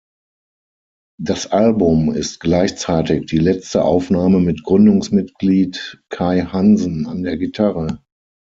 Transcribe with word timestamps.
Das 1.19 1.51
Album 1.51 2.11
ist 2.11 2.39
gleichzeitig 2.39 3.27
die 3.27 3.37
letzte 3.37 3.83
Aufnahme 3.83 4.39
mit 4.39 4.63
Gründungsmitglied 4.63 6.01
Kai 6.09 6.41
Hansen 6.41 7.05
an 7.05 7.21
der 7.21 7.37
Gitarre. 7.37 8.01